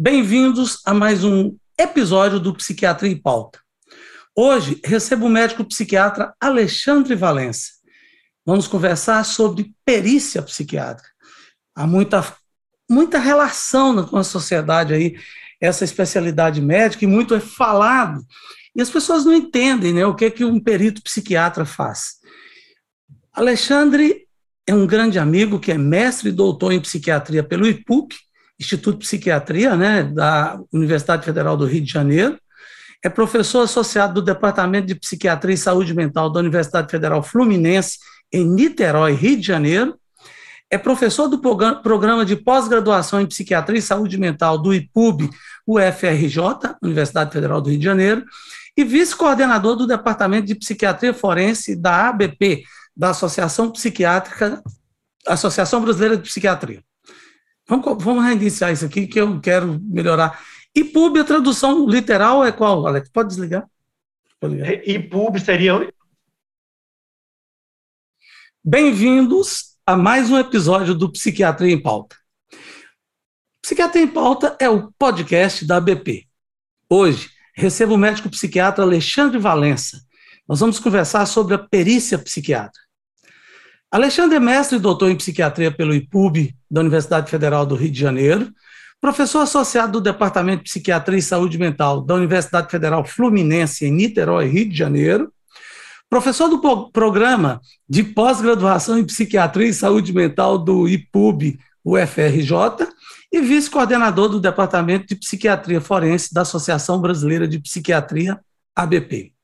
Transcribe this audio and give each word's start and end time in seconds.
Bem-vindos 0.00 0.80
a 0.86 0.94
mais 0.94 1.24
um 1.24 1.56
episódio 1.76 2.38
do 2.38 2.54
Psiquiatria 2.54 3.10
em 3.10 3.20
Pauta. 3.20 3.58
Hoje 4.32 4.80
recebo 4.84 5.26
o 5.26 5.28
médico 5.28 5.64
psiquiatra 5.64 6.32
Alexandre 6.40 7.16
Valença. 7.16 7.70
Vamos 8.46 8.68
conversar 8.68 9.24
sobre 9.24 9.74
perícia 9.84 10.40
psiquiátrica. 10.40 11.08
Há 11.74 11.84
muita, 11.84 12.24
muita 12.88 13.18
relação 13.18 14.06
com 14.06 14.16
a 14.16 14.22
sociedade 14.22 14.94
aí, 14.94 15.18
essa 15.60 15.82
especialidade 15.82 16.60
médica, 16.60 17.04
e 17.04 17.08
muito 17.08 17.34
é 17.34 17.40
falado 17.40 18.24
e 18.76 18.80
as 18.80 18.90
pessoas 18.90 19.24
não 19.24 19.34
entendem 19.34 19.92
né, 19.92 20.06
o 20.06 20.14
que, 20.14 20.26
é 20.26 20.30
que 20.30 20.44
um 20.44 20.60
perito 20.60 21.02
psiquiatra 21.02 21.64
faz. 21.64 22.18
Alexandre 23.32 24.28
é 24.64 24.72
um 24.72 24.86
grande 24.86 25.18
amigo 25.18 25.58
que 25.58 25.72
é 25.72 25.76
mestre 25.76 26.28
e 26.28 26.32
doutor 26.32 26.70
em 26.70 26.80
psiquiatria 26.80 27.42
pelo 27.42 27.66
IPUC, 27.66 28.14
Instituto 28.58 28.98
de 28.98 29.04
Psiquiatria, 29.04 29.76
né, 29.76 30.02
da 30.02 30.58
Universidade 30.72 31.24
Federal 31.24 31.56
do 31.56 31.64
Rio 31.64 31.82
de 31.82 31.92
Janeiro. 31.92 32.38
É 33.04 33.08
professor 33.08 33.62
associado 33.62 34.14
do 34.14 34.22
Departamento 34.22 34.88
de 34.88 34.94
Psiquiatria 34.94 35.54
e 35.54 35.58
Saúde 35.58 35.94
Mental 35.94 36.30
da 36.30 36.40
Universidade 36.40 36.90
Federal 36.90 37.22
Fluminense, 37.22 37.98
em 38.32 38.44
Niterói, 38.44 39.12
Rio 39.12 39.36
de 39.36 39.46
Janeiro. 39.46 39.96
É 40.70 40.76
professor 40.76 41.28
do 41.28 41.38
programa 41.38 42.26
de 42.26 42.36
pós-graduação 42.36 43.20
em 43.20 43.26
Psiquiatria 43.26 43.78
e 43.78 43.82
Saúde 43.82 44.18
Mental 44.18 44.58
do 44.58 44.74
IPUB, 44.74 45.30
UFRJ, 45.66 46.40
Universidade 46.82 47.32
Federal 47.32 47.60
do 47.60 47.70
Rio 47.70 47.78
de 47.78 47.84
Janeiro, 47.84 48.24
e 48.76 48.84
vice-coordenador 48.84 49.76
do 49.76 49.86
Departamento 49.86 50.46
de 50.46 50.54
Psiquiatria 50.54 51.14
Forense 51.14 51.74
da 51.74 52.08
ABP, 52.08 52.64
da 52.96 53.10
Associação 53.10 53.70
Psiquiátrica, 53.70 54.62
Associação 55.26 55.80
Brasileira 55.80 56.16
de 56.16 56.24
Psiquiatria. 56.24 56.82
Vamos, 57.68 58.02
vamos 58.02 58.24
reiniciar 58.24 58.72
isso 58.72 58.86
aqui, 58.86 59.06
que 59.06 59.20
eu 59.20 59.38
quero 59.40 59.78
melhorar. 59.82 60.42
IPUB, 60.74 61.20
a 61.20 61.24
tradução 61.24 61.86
literal 61.86 62.42
é 62.42 62.50
qual, 62.50 62.86
Alex? 62.86 63.10
Pode 63.10 63.28
desligar? 63.28 63.68
IPUB 64.86 65.38
seria. 65.38 65.92
Bem-vindos 68.64 69.76
a 69.84 69.94
mais 69.96 70.30
um 70.30 70.38
episódio 70.38 70.94
do 70.94 71.12
Psiquiatria 71.12 71.74
em 71.74 71.82
Pauta. 71.82 72.16
Psiquiatria 73.60 74.02
em 74.02 74.08
Pauta 74.08 74.56
é 74.58 74.70
o 74.70 74.90
podcast 74.92 75.66
da 75.66 75.76
ABP. 75.76 76.26
Hoje, 76.88 77.28
recebo 77.54 77.94
o 77.94 77.98
médico 77.98 78.30
psiquiatra 78.30 78.82
Alexandre 78.82 79.38
Valença. 79.38 80.00
Nós 80.48 80.60
vamos 80.60 80.78
conversar 80.78 81.26
sobre 81.26 81.54
a 81.54 81.58
perícia 81.58 82.18
psiquiátrica. 82.18 82.87
Alexandre 83.90 84.36
é 84.36 84.40
mestre 84.40 84.78
doutor 84.78 85.10
em 85.10 85.16
psiquiatria 85.16 85.70
pelo 85.70 85.94
IPUB 85.94 86.54
da 86.70 86.80
Universidade 86.82 87.30
Federal 87.30 87.64
do 87.64 87.74
Rio 87.74 87.90
de 87.90 87.98
Janeiro, 87.98 88.52
professor 89.00 89.40
associado 89.40 89.92
do 89.92 90.00
Departamento 90.00 90.64
de 90.64 90.70
Psiquiatria 90.70 91.18
e 91.18 91.22
Saúde 91.22 91.56
Mental 91.56 92.02
da 92.02 92.14
Universidade 92.14 92.70
Federal 92.70 93.02
Fluminense 93.02 93.86
em 93.86 93.92
Niterói, 93.92 94.46
Rio 94.46 94.68
de 94.68 94.76
Janeiro, 94.76 95.32
professor 96.10 96.48
do 96.48 96.90
programa 96.90 97.62
de 97.88 98.02
pós-graduação 98.02 98.98
em 98.98 99.04
Psiquiatria 99.04 99.68
e 99.68 99.74
Saúde 99.74 100.12
Mental 100.12 100.58
do 100.58 100.86
IPUB, 100.86 101.58
UFRJ, 101.82 102.88
e 103.32 103.40
vice-coordenador 103.40 104.28
do 104.28 104.40
Departamento 104.40 105.06
de 105.06 105.16
Psiquiatria 105.16 105.80
Forense 105.80 106.32
da 106.32 106.42
Associação 106.42 107.00
Brasileira 107.00 107.48
de 107.48 107.58
Psiquiatria, 107.58 108.38
ABP. 108.76 109.37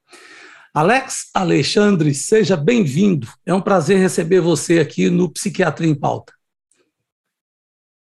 Alex 0.74 1.30
Alexandre, 1.32 2.12
seja 2.12 2.56
bem-vindo. 2.56 3.28
É 3.46 3.54
um 3.54 3.60
prazer 3.60 3.98
receber 3.98 4.40
você 4.40 4.80
aqui 4.80 5.08
no 5.08 5.30
Psiquiatria 5.30 5.88
em 5.88 5.94
Pauta. 5.94 6.32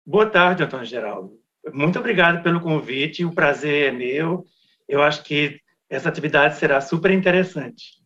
Boa 0.05 0.29
tarde, 0.29 0.63
Antônio 0.63 0.85
Geraldo. 0.85 1.33
Muito 1.73 1.97
obrigado 1.97 2.43
pelo 2.43 2.61
convite, 2.61 3.25
o 3.25 3.33
prazer 3.33 3.87
é 3.87 3.91
meu. 3.91 4.45
Eu 4.87 5.01
acho 5.01 5.23
que 5.23 5.59
essa 5.89 6.09
atividade 6.09 6.57
será 6.57 6.79
super 6.79 7.11
interessante. 7.11 7.99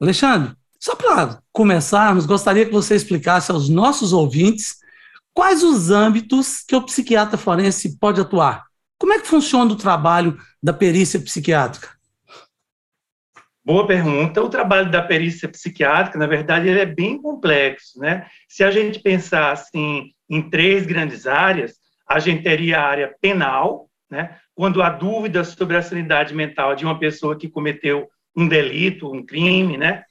Alexandre, 0.00 0.56
só 0.80 0.96
para 0.96 1.40
começarmos, 1.52 2.26
gostaria 2.26 2.66
que 2.66 2.72
você 2.72 2.96
explicasse 2.96 3.52
aos 3.52 3.68
nossos 3.68 4.12
ouvintes 4.12 4.82
Quais 5.34 5.62
os 5.62 5.90
âmbitos 5.90 6.62
que 6.62 6.76
o 6.76 6.82
psiquiatra 6.82 7.38
forense 7.38 7.96
pode 7.98 8.20
atuar? 8.20 8.64
Como 8.98 9.14
é 9.14 9.18
que 9.18 9.26
funciona 9.26 9.72
o 9.72 9.76
trabalho 9.76 10.38
da 10.62 10.74
perícia 10.74 11.18
psiquiátrica? 11.18 11.88
Boa 13.64 13.86
pergunta. 13.86 14.42
O 14.42 14.48
trabalho 14.48 14.90
da 14.90 15.00
perícia 15.00 15.48
psiquiátrica, 15.48 16.18
na 16.18 16.26
verdade, 16.26 16.68
ele 16.68 16.80
é 16.80 16.86
bem 16.86 17.20
complexo, 17.20 18.00
né? 18.00 18.26
Se 18.48 18.64
a 18.64 18.72
gente 18.72 18.98
pensar 18.98 19.52
assim 19.52 20.10
em 20.28 20.42
três 20.50 20.84
grandes 20.84 21.28
áreas, 21.28 21.76
a 22.08 22.18
gente 22.18 22.42
teria 22.42 22.80
a 22.80 22.86
área 22.86 23.14
penal, 23.20 23.88
né? 24.10 24.36
Quando 24.52 24.82
há 24.82 24.90
dúvidas 24.90 25.48
sobre 25.48 25.76
a 25.76 25.82
sanidade 25.82 26.34
mental 26.34 26.74
de 26.74 26.84
uma 26.84 26.98
pessoa 26.98 27.38
que 27.38 27.48
cometeu 27.48 28.08
um 28.36 28.48
delito, 28.48 29.12
um 29.12 29.24
crime, 29.24 29.76
né? 29.76 30.02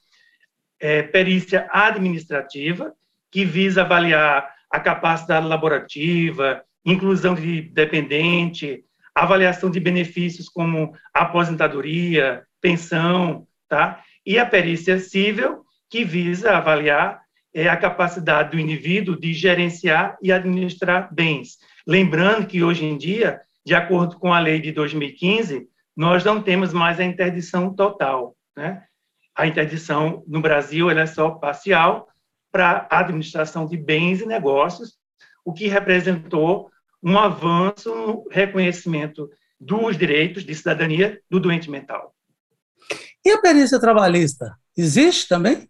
É, 0.80 1.02
perícia 1.02 1.68
administrativa, 1.70 2.94
que 3.30 3.44
visa 3.44 3.82
avaliar 3.82 4.50
a 4.70 4.80
capacidade 4.80 5.46
laborativa, 5.46 6.64
inclusão 6.86 7.34
de 7.34 7.60
dependente, 7.60 8.82
avaliação 9.14 9.70
de 9.70 9.78
benefícios 9.78 10.48
como 10.48 10.94
aposentadoria, 11.12 12.46
pensão, 12.62 13.46
tá? 13.68 14.02
E 14.24 14.38
a 14.38 14.46
perícia 14.46 14.98
civil, 14.98 15.62
que 15.90 16.04
visa 16.04 16.56
avaliar 16.56 17.20
é, 17.52 17.68
a 17.68 17.76
capacidade 17.76 18.52
do 18.52 18.58
indivíduo 18.58 19.18
de 19.18 19.34
gerenciar 19.34 20.16
e 20.22 20.32
administrar 20.32 21.12
bens. 21.12 21.58
Lembrando 21.86 22.46
que 22.46 22.62
hoje 22.62 22.86
em 22.86 22.96
dia, 22.96 23.42
de 23.66 23.74
acordo 23.74 24.16
com 24.18 24.32
a 24.32 24.38
lei 24.38 24.60
de 24.60 24.72
2015, 24.72 25.68
nós 25.94 26.24
não 26.24 26.40
temos 26.40 26.72
mais 26.72 26.98
a 26.98 27.04
interdição 27.04 27.74
total, 27.74 28.34
né? 28.56 28.84
A 29.34 29.46
interdição 29.46 30.22
no 30.26 30.40
Brasil 30.40 30.88
é 30.90 31.06
só 31.06 31.30
parcial, 31.30 32.08
para 32.50 32.86
administração 32.90 33.66
de 33.66 33.78
bens 33.78 34.20
e 34.20 34.26
negócios, 34.26 34.98
o 35.42 35.54
que 35.54 35.68
representou 35.68 36.70
um 37.02 37.18
avanço 37.18 37.94
no 37.94 38.28
reconhecimento 38.30 39.28
dos 39.58 39.96
direitos 39.96 40.44
de 40.44 40.54
cidadania 40.54 41.18
do 41.30 41.40
doente 41.40 41.70
mental. 41.70 42.14
E 43.24 43.30
a 43.30 43.40
perícia 43.40 43.80
trabalhista 43.80 44.56
existe 44.76 45.28
também? 45.28 45.68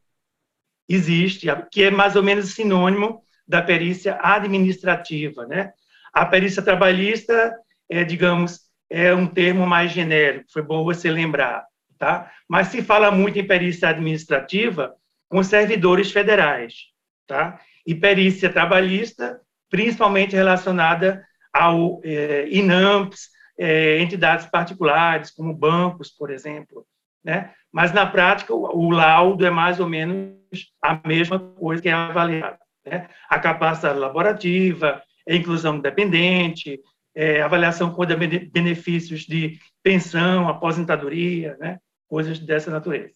Existe, 0.89 1.47
que 1.71 1.85
é 1.85 1.91
mais 1.91 2.17
ou 2.17 2.23
menos 2.23 2.55
sinônimo 2.55 3.23
da 3.47 3.63
perícia 3.63 4.19
administrativa, 4.23 5.47
né? 5.47 5.73
A 6.13 6.27
perícia 6.27 6.63
trabalhista 6.63 7.55
é, 7.93 8.05
digamos, 8.05 8.61
é 8.89 9.15
um 9.15 9.27
termo 9.27 9.67
mais 9.67 9.93
genérico, 9.93 10.51
foi 10.51 10.63
bom 10.63 10.83
você 10.83 11.11
lembrar, 11.11 11.63
tá? 11.99 12.33
Mas 12.49 12.69
se 12.69 12.83
fala 12.83 13.11
muito 13.11 13.39
em 13.39 13.47
perícia 13.47 13.91
administrativa, 13.91 14.95
com 15.29 15.43
servidores 15.43 16.11
federais, 16.11 16.87
tá? 17.27 17.61
E 17.87 17.95
perícia 17.95 18.51
trabalhista, 18.51 19.39
principalmente 19.69 20.35
relacionada 20.35 21.23
ao 21.53 22.01
é, 22.03 22.49
INAMPS, 22.51 23.29
é, 23.59 23.99
entidades 23.99 24.47
particulares, 24.47 25.31
como 25.31 25.53
bancos, 25.53 26.11
por 26.11 26.31
exemplo, 26.31 26.87
né? 27.25 27.51
Mas, 27.73 27.93
na 27.93 28.05
prática, 28.07 28.55
o, 28.55 28.91
laudo 28.91 29.47
é 29.47 29.51
mais 29.51 29.81
ou 29.81 29.89
menos 29.89 30.35
a 30.83 31.01
mesma 31.07 31.39
coisa 31.39 31.81
que 31.81 31.89
é 31.89 31.93
avaliada, 31.93 32.59
né? 32.85 33.09
A 33.29 33.39
capacidade 33.39 33.99
laborativa, 33.99 35.03
a 35.29 35.35
inclusão 35.35 35.81
dependente, 35.81 36.79
é, 37.15 37.41
avaliação 37.41 37.91
com 37.91 38.05
benefícios 38.53 39.23
de 39.23 39.59
pensão, 39.83 40.49
aposentadoria, 40.49 41.57
né? 41.59 41.79
Coisas 42.09 42.39
dessa 42.39 42.71
natureza. 42.71 43.15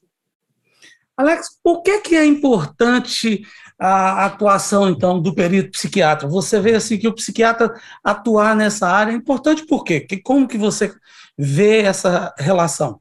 Alex, 1.16 1.48
por 1.62 1.82
que, 1.82 2.00
que 2.00 2.14
é 2.14 2.26
importante 2.26 3.42
a 3.78 4.26
atuação, 4.26 4.88
então, 4.88 5.20
do 5.20 5.34
perito 5.34 5.70
psiquiatra? 5.70 6.28
Você 6.28 6.60
vê 6.60 6.74
assim 6.74 6.98
que 6.98 7.08
o 7.08 7.14
psiquiatra 7.14 7.72
atuar 8.04 8.54
nessa 8.54 8.86
área 8.86 9.12
é 9.12 9.14
importante 9.14 9.64
por 9.66 9.82
quê? 9.82 10.00
Que, 10.00 10.18
como 10.18 10.46
que 10.46 10.58
você 10.58 10.94
vê 11.38 11.80
essa 11.80 12.34
relação? 12.38 13.00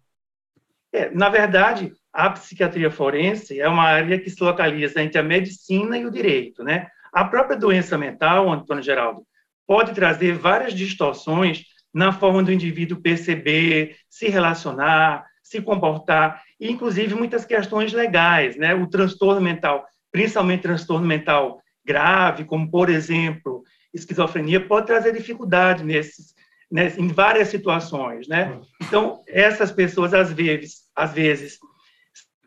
É, 0.96 1.12
na 1.14 1.28
verdade, 1.28 1.92
a 2.14 2.30
psiquiatria 2.30 2.90
forense 2.90 3.60
é 3.60 3.68
uma 3.68 3.84
área 3.84 4.18
que 4.18 4.30
se 4.30 4.42
localiza 4.42 5.04
entre 5.04 5.20
a 5.20 5.24
medicina 5.24 5.98
e 5.98 6.06
o 6.06 6.12
direito, 6.12 6.64
né? 6.64 6.88
A 7.12 7.26
própria 7.26 7.58
doença 7.58 7.98
mental, 7.98 8.50
Antônio 8.50 8.82
Geraldo, 8.82 9.24
pode 9.68 9.94
trazer 9.94 10.36
várias 10.36 10.74
distorções 10.74 11.66
na 11.94 12.14
forma 12.14 12.42
do 12.42 12.52
indivíduo 12.52 13.02
perceber, 13.02 13.98
se 14.10 14.30
relacionar, 14.30 15.26
se 15.44 15.62
comportar, 15.62 16.42
e 16.58 16.72
inclusive 16.72 17.14
muitas 17.14 17.44
questões 17.44 17.92
legais, 17.92 18.56
né? 18.56 18.74
O 18.74 18.88
transtorno 18.88 19.42
mental, 19.42 19.86
principalmente 20.14 20.62
transtorno 20.62 21.06
mental 21.06 21.60
grave, 21.86 22.46
como 22.46 22.72
por 22.72 22.90
exemplo 22.90 23.64
esquizofrenia, 23.94 24.66
pode 24.66 24.88
trazer 24.88 25.12
dificuldade 25.12 25.84
nesses, 25.84 26.34
nesses 26.72 26.98
em 26.98 27.10
várias 27.10 27.50
situações, 27.50 28.30
né? 28.30 28.62
Então 28.82 29.22
essas 29.28 29.74
pessoas 29.74 30.14
às 30.14 30.32
vezes, 30.32 30.85
às 30.96 31.14
vezes 31.14 31.60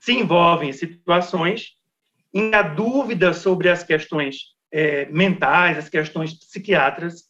se 0.01 0.13
envolvem 0.13 0.71
em 0.71 0.73
situações 0.73 1.77
em 2.33 2.55
a 2.55 2.63
dúvida 2.63 3.33
sobre 3.33 3.69
as 3.69 3.83
questões 3.83 4.57
é, 4.71 5.07
mentais, 5.07 5.79
as 5.79 5.89
questões 5.89 6.37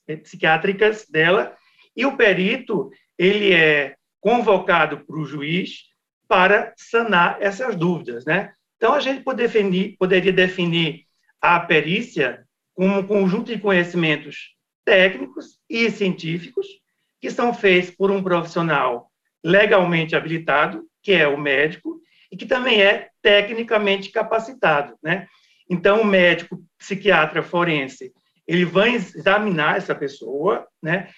é, 0.07 0.17
psiquiátricas 0.17 1.07
dela, 1.09 1.57
e 1.97 2.05
o 2.05 2.17
perito 2.17 2.91
ele 3.17 3.53
é 3.53 3.97
convocado 4.21 5.01
para 5.01 5.17
o 5.17 5.25
juiz 5.25 5.85
para 6.27 6.73
sanar 6.77 7.39
essas 7.41 7.75
dúvidas, 7.75 8.25
né? 8.25 8.53
Então 8.77 8.95
a 8.95 9.01
gente 9.01 9.23
pode 9.23 9.39
definir, 9.39 9.97
poderia 9.99 10.33
definir 10.33 11.07
a 11.41 11.59
perícia 11.59 12.45
como 12.75 12.99
um 12.99 13.07
conjunto 13.07 13.53
de 13.53 13.59
conhecimentos 13.59 14.55
técnicos 14.85 15.59
e 15.69 15.91
científicos 15.91 16.67
que 17.21 17.31
são 17.31 17.53
feitos 17.53 17.91
por 17.91 18.11
um 18.11 18.23
profissional 18.23 19.11
legalmente 19.45 20.15
habilitado, 20.15 20.88
que 21.03 21.13
é 21.13 21.27
o 21.27 21.39
médico, 21.39 22.01
e 22.31 22.37
que 22.37 22.47
também 22.47 22.83
é 22.83 23.09
tecnicamente 23.23 24.11
capacitado, 24.11 24.95
né? 25.03 25.27
Então, 25.71 26.03
o 26.03 26.05
médico 26.05 26.59
psiquiatra 26.79 27.43
forense, 27.43 28.13
ele 28.47 28.65
vai 28.65 28.95
examinar 28.95 29.77
essa 29.77 29.95
pessoa, 29.95 30.67
né? 30.83 31.09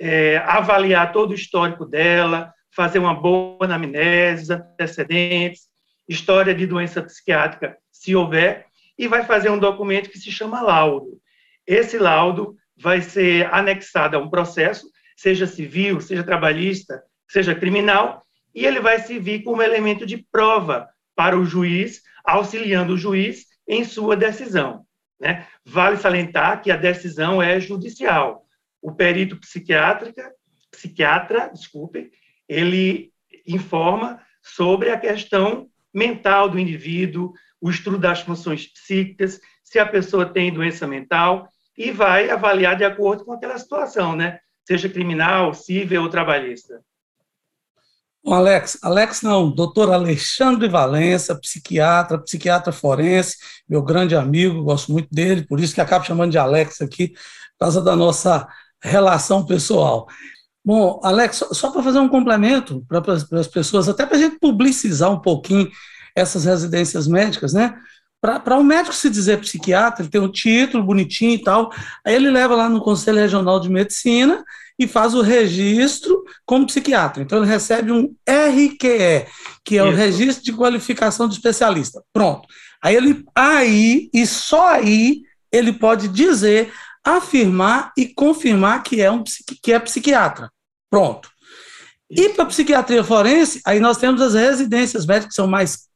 É, 0.00 0.38
avaliar 0.38 1.12
todo 1.12 1.30
o 1.30 1.34
histórico 1.34 1.84
dela, 1.86 2.52
fazer 2.74 2.98
uma 2.98 3.14
boa 3.14 3.64
anamnese, 3.64 4.52
antecedentes, 4.52 5.68
história 6.08 6.54
de 6.54 6.66
doença 6.66 7.02
psiquiátrica, 7.02 7.76
se 7.92 8.14
houver, 8.14 8.66
e 8.98 9.06
vai 9.06 9.24
fazer 9.24 9.50
um 9.50 9.58
documento 9.58 10.10
que 10.10 10.18
se 10.18 10.30
chama 10.30 10.60
laudo. 10.60 11.18
Esse 11.66 11.98
laudo 11.98 12.56
vai 12.76 13.00
ser 13.00 13.46
anexado 13.52 14.16
a 14.16 14.20
um 14.20 14.28
processo, 14.28 14.86
seja 15.16 15.46
civil, 15.46 16.00
seja 16.00 16.24
trabalhista, 16.24 17.02
seja 17.28 17.54
criminal, 17.54 18.23
e 18.54 18.64
ele 18.64 18.80
vai 18.80 18.98
servir 19.00 19.42
como 19.42 19.62
elemento 19.62 20.06
de 20.06 20.18
prova 20.18 20.88
para 21.14 21.38
o 21.38 21.44
juiz, 21.44 22.02
auxiliando 22.24 22.94
o 22.94 22.98
juiz 22.98 23.46
em 23.66 23.84
sua 23.84 24.16
decisão. 24.16 24.84
Né? 25.20 25.46
Vale 25.64 25.96
salientar 25.96 26.62
que 26.62 26.70
a 26.70 26.76
decisão 26.76 27.42
é 27.42 27.58
judicial. 27.58 28.46
O 28.80 28.92
perito 28.92 29.36
psiquiátrica, 29.36 30.32
psiquiatra, 30.70 31.50
desculpe, 31.52 32.10
ele 32.48 33.12
informa 33.46 34.20
sobre 34.42 34.90
a 34.90 34.98
questão 34.98 35.68
mental 35.92 36.48
do 36.48 36.58
indivíduo, 36.58 37.32
o 37.60 37.70
estudo 37.70 37.98
das 37.98 38.20
funções 38.20 38.66
psíquicas, 38.66 39.40
se 39.62 39.78
a 39.78 39.86
pessoa 39.86 40.26
tem 40.26 40.52
doença 40.52 40.86
mental, 40.86 41.48
e 41.76 41.90
vai 41.90 42.30
avaliar 42.30 42.76
de 42.76 42.84
acordo 42.84 43.24
com 43.24 43.32
aquela 43.32 43.58
situação, 43.58 44.14
né? 44.14 44.38
Seja 44.66 44.88
criminal, 44.88 45.54
civil 45.54 46.02
ou 46.02 46.08
trabalhista. 46.08 46.80
Bom, 48.24 48.32
Alex, 48.32 48.78
Alex 48.80 49.20
não, 49.20 49.50
doutor 49.50 49.92
Alexandre 49.92 50.66
Valença, 50.66 51.38
psiquiatra, 51.38 52.18
psiquiatra 52.18 52.72
forense, 52.72 53.36
meu 53.68 53.82
grande 53.82 54.16
amigo, 54.16 54.62
gosto 54.64 54.90
muito 54.92 55.08
dele, 55.12 55.46
por 55.46 55.60
isso 55.60 55.74
que 55.74 55.80
acabo 55.80 56.06
chamando 56.06 56.30
de 56.30 56.38
Alex 56.38 56.80
aqui, 56.80 57.08
por 57.08 57.18
causa 57.66 57.82
da 57.82 57.94
nossa 57.94 58.48
relação 58.82 59.44
pessoal. 59.44 60.06
Bom, 60.64 60.98
Alex, 61.04 61.36
só, 61.36 61.52
só 61.52 61.70
para 61.70 61.82
fazer 61.82 61.98
um 61.98 62.08
complemento 62.08 62.82
para 62.88 63.02
as 63.12 63.48
pessoas, 63.48 63.90
até 63.90 64.06
para 64.06 64.16
a 64.16 64.20
gente 64.20 64.38
publicizar 64.38 65.12
um 65.12 65.20
pouquinho 65.20 65.70
essas 66.16 66.46
residências 66.46 67.06
médicas, 67.06 67.52
né? 67.52 67.74
Para 68.24 68.56
o 68.56 68.60
um 68.60 68.64
médico 68.64 68.94
se 68.94 69.10
dizer 69.10 69.38
psiquiatra, 69.40 70.02
ele 70.02 70.10
tem 70.10 70.18
um 70.18 70.32
título 70.32 70.82
bonitinho 70.82 71.34
e 71.34 71.42
tal, 71.42 71.70
aí 72.02 72.14
ele 72.14 72.30
leva 72.30 72.56
lá 72.56 72.70
no 72.70 72.80
Conselho 72.80 73.18
Regional 73.18 73.60
de 73.60 73.68
Medicina 73.68 74.42
e 74.78 74.88
faz 74.88 75.12
o 75.12 75.20
registro 75.20 76.24
como 76.46 76.66
psiquiatra. 76.66 77.22
Então, 77.22 77.38
ele 77.38 77.46
recebe 77.46 77.92
um 77.92 78.14
RQE, 78.26 79.26
que 79.62 79.78
é 79.78 79.82
Isso. 79.82 79.86
o 79.86 79.94
Registro 79.94 80.42
de 80.42 80.54
Qualificação 80.54 81.28
de 81.28 81.34
Especialista. 81.34 82.02
Pronto. 82.14 82.48
Aí 82.82 82.96
ele, 82.96 83.22
aí, 83.36 84.08
e 84.12 84.26
só 84.26 84.68
aí, 84.68 85.20
ele 85.52 85.74
pode 85.74 86.08
dizer, 86.08 86.72
afirmar 87.04 87.92
e 87.94 88.06
confirmar 88.06 88.82
que 88.82 89.02
é, 89.02 89.10
um, 89.10 89.22
que 89.62 89.70
é 89.70 89.78
psiquiatra. 89.78 90.50
Pronto. 90.90 91.28
E 92.10 92.30
para 92.30 92.46
psiquiatria 92.46 93.04
forense, 93.04 93.60
aí 93.66 93.80
nós 93.80 93.98
temos 93.98 94.22
as 94.22 94.32
residências 94.32 95.04
médicas, 95.04 95.28
que 95.28 95.34
são 95.34 95.46
mais 95.46 95.88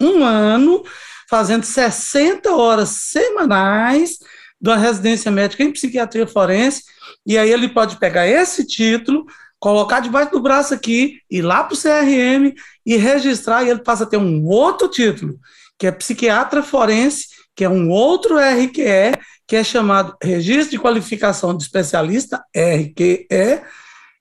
um 0.00 0.24
ano, 0.24 0.82
fazendo 1.28 1.64
60 1.64 2.54
horas 2.54 2.90
semanais 2.90 4.18
uma 4.60 4.76
residência 4.76 5.30
médica 5.30 5.62
em 5.62 5.72
psiquiatria 5.72 6.26
forense, 6.26 6.82
e 7.24 7.36
aí 7.36 7.50
ele 7.50 7.68
pode 7.68 7.98
pegar 7.98 8.26
esse 8.26 8.66
título, 8.66 9.26
colocar 9.58 10.00
debaixo 10.00 10.32
do 10.32 10.40
braço 10.40 10.74
aqui, 10.74 11.20
ir 11.30 11.42
lá 11.42 11.62
para 11.62 11.74
o 11.74 11.78
CRM 11.78 12.54
e 12.84 12.96
registrar, 12.96 13.64
e 13.64 13.70
ele 13.70 13.82
passa 13.82 14.04
a 14.04 14.06
ter 14.06 14.16
um 14.16 14.44
outro 14.46 14.88
título, 14.88 15.38
que 15.78 15.86
é 15.86 15.92
psiquiatra 15.92 16.62
forense, 16.62 17.26
que 17.54 17.64
é 17.64 17.68
um 17.68 17.90
outro 17.90 18.38
RQE, 18.38 19.18
que 19.46 19.56
é 19.56 19.64
chamado 19.64 20.16
Registro 20.22 20.70
de 20.70 20.78
Qualificação 20.78 21.56
de 21.56 21.62
Especialista, 21.62 22.44
RQE, 22.54 23.26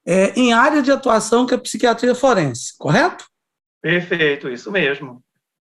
é, 0.07 0.33
em 0.35 0.53
área 0.53 0.81
de 0.81 0.91
atuação 0.91 1.45
que 1.45 1.53
é 1.53 1.57
psiquiatria 1.57 2.13
forense, 2.13 2.73
correto? 2.77 3.25
Perfeito, 3.81 4.49
isso 4.49 4.71
mesmo. 4.71 5.24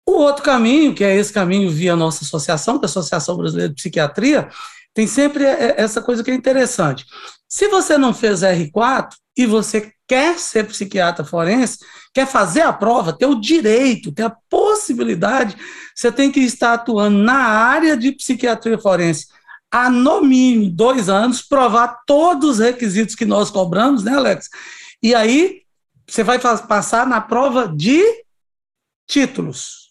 O 0.06 0.12
outro 0.12 0.42
caminho, 0.42 0.94
que 0.94 1.04
é 1.04 1.14
esse 1.14 1.32
caminho 1.32 1.70
via 1.70 1.94
nossa 1.94 2.24
associação, 2.24 2.78
que 2.78 2.84
é 2.84 2.86
a 2.86 2.90
Associação 2.90 3.36
Brasileira 3.36 3.68
de 3.68 3.76
Psiquiatria, 3.76 4.48
tem 4.94 5.06
sempre 5.06 5.44
essa 5.44 6.02
coisa 6.02 6.22
que 6.22 6.30
é 6.30 6.34
interessante. 6.34 7.06
Se 7.48 7.68
você 7.68 7.96
não 7.96 8.12
fez 8.12 8.40
R4 8.40 9.10
e 9.36 9.46
você 9.46 9.92
quer 10.06 10.38
ser 10.38 10.66
psiquiatra 10.66 11.24
forense, 11.24 11.78
quer 12.12 12.26
fazer 12.26 12.62
a 12.62 12.72
prova, 12.72 13.12
ter 13.12 13.26
o 13.26 13.40
direito, 13.40 14.12
ter 14.12 14.24
a 14.24 14.36
possibilidade, 14.50 15.56
você 15.94 16.12
tem 16.12 16.30
que 16.30 16.40
estar 16.40 16.74
atuando 16.74 17.16
na 17.18 17.38
área 17.38 17.96
de 17.96 18.12
psiquiatria 18.12 18.78
forense 18.78 19.28
há 19.70 19.88
no 19.88 20.20
mínimo 20.20 20.70
dois 20.70 21.08
anos, 21.08 21.40
provar 21.40 22.02
todos 22.06 22.50
os 22.50 22.58
requisitos 22.58 23.14
que 23.14 23.24
nós 23.24 23.50
cobramos, 23.50 24.04
né, 24.04 24.14
Alex? 24.14 24.50
E 25.02 25.14
aí 25.14 25.62
você 26.06 26.22
vai 26.22 26.38
passar 26.38 27.06
na 27.06 27.22
prova 27.22 27.66
de 27.66 28.02
títulos. 29.08 29.81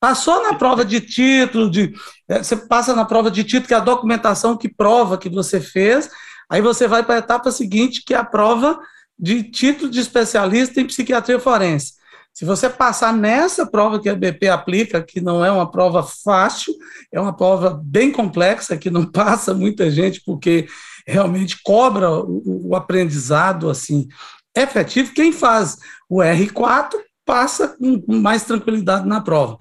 Passou 0.00 0.42
na 0.42 0.54
prova 0.54 0.84
de 0.84 1.00
título, 1.00 1.68
de, 1.68 1.92
é, 2.28 2.42
você 2.42 2.56
passa 2.56 2.94
na 2.94 3.04
prova 3.04 3.30
de 3.30 3.42
título, 3.42 3.66
que 3.66 3.74
é 3.74 3.78
a 3.78 3.80
documentação 3.80 4.56
que 4.56 4.68
prova 4.68 5.18
que 5.18 5.28
você 5.28 5.60
fez, 5.60 6.08
aí 6.48 6.60
você 6.62 6.86
vai 6.86 7.02
para 7.02 7.16
a 7.16 7.18
etapa 7.18 7.50
seguinte, 7.50 8.02
que 8.06 8.14
é 8.14 8.16
a 8.16 8.24
prova 8.24 8.78
de 9.18 9.42
título 9.42 9.90
de 9.90 9.98
especialista 9.98 10.80
em 10.80 10.86
psiquiatria 10.86 11.40
forense. 11.40 11.94
Se 12.32 12.44
você 12.44 12.70
passar 12.70 13.12
nessa 13.12 13.66
prova 13.66 13.98
que 13.98 14.08
a 14.08 14.14
BP 14.14 14.48
aplica, 14.48 15.02
que 15.02 15.20
não 15.20 15.44
é 15.44 15.50
uma 15.50 15.68
prova 15.68 16.04
fácil, 16.04 16.72
é 17.10 17.20
uma 17.20 17.36
prova 17.36 17.80
bem 17.82 18.12
complexa, 18.12 18.76
que 18.76 18.90
não 18.90 19.04
passa 19.10 19.52
muita 19.52 19.90
gente, 19.90 20.22
porque 20.24 20.68
realmente 21.04 21.60
cobra 21.64 22.08
o, 22.08 22.68
o 22.68 22.76
aprendizado 22.76 23.68
assim 23.68 24.06
efetivo, 24.54 25.12
quem 25.12 25.32
faz 25.32 25.78
o 26.08 26.18
R4 26.18 26.92
passa 27.28 27.68
com 27.68 28.02
mais 28.06 28.44
tranquilidade 28.44 29.06
na 29.06 29.20
prova 29.20 29.58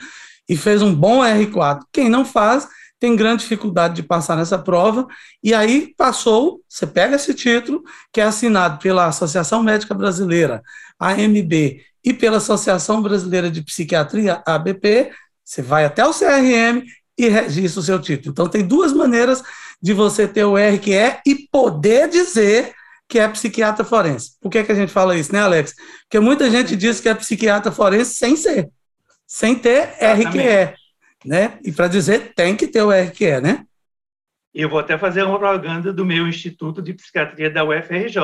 e 0.47 0.55
fez 0.55 0.81
um 0.81 0.95
bom 0.95 1.19
R4. 1.19 1.81
Quem 1.91 2.07
não 2.07 2.23
faz, 2.23 2.65
tem 2.97 3.13
grande 3.13 3.41
dificuldade 3.41 3.95
de 3.95 4.03
passar 4.03 4.37
nessa 4.37 4.57
prova, 4.57 5.05
e 5.43 5.53
aí 5.53 5.93
passou, 5.97 6.61
você 6.69 6.87
pega 6.87 7.17
esse 7.17 7.33
título, 7.33 7.83
que 8.13 8.21
é 8.21 8.23
assinado 8.23 8.79
pela 8.79 9.07
Associação 9.07 9.61
Médica 9.61 9.93
Brasileira, 9.93 10.63
AMB, 10.97 11.81
e 12.05 12.13
pela 12.13 12.37
Associação 12.37 13.01
Brasileira 13.01 13.51
de 13.51 13.61
Psiquiatria, 13.61 14.41
ABP, 14.45 15.11
você 15.43 15.61
vai 15.61 15.83
até 15.83 16.05
o 16.05 16.13
CRM 16.13 16.85
e 17.17 17.27
registra 17.27 17.81
o 17.81 17.83
seu 17.83 17.99
título. 17.99 18.31
Então, 18.31 18.47
tem 18.47 18.65
duas 18.65 18.93
maneiras 18.93 19.43
de 19.81 19.91
você 19.91 20.25
ter 20.25 20.45
o 20.45 20.55
RQE 20.55 21.19
e 21.25 21.35
poder 21.51 22.07
dizer 22.07 22.73
que 23.07 23.19
é 23.19 23.27
psiquiatra 23.27 23.85
forense. 23.85 24.31
Por 24.41 24.49
que, 24.49 24.63
que 24.63 24.71
a 24.71 24.75
gente 24.75 24.91
fala 24.91 25.17
isso, 25.17 25.31
né, 25.31 25.39
Alex? 25.39 25.73
Porque 26.03 26.19
muita 26.19 26.49
gente 26.49 26.75
diz 26.75 26.99
que 26.99 27.09
é 27.09 27.15
psiquiatra 27.15 27.71
forense 27.71 28.15
sem 28.15 28.35
ser 28.35 28.69
sem 29.27 29.59
ter 29.59 29.93
Exatamente. 30.01 30.37
RQE, 30.37 30.75
né? 31.25 31.59
E 31.61 31.71
para 31.71 31.89
dizer, 31.89 32.33
tem 32.33 32.55
que 32.55 32.65
ter 32.65 32.81
o 32.81 32.89
RQE, 32.89 33.41
né? 33.41 33.65
Eu 34.53 34.69
vou 34.69 34.79
até 34.79 34.97
fazer 34.97 35.23
uma 35.23 35.37
propaganda 35.37 35.91
do 35.91 36.05
meu 36.05 36.25
Instituto 36.27 36.81
de 36.81 36.93
Psiquiatria 36.93 37.49
da 37.49 37.65
UFRJ. 37.65 38.17